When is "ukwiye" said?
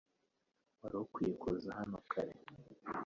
1.03-1.33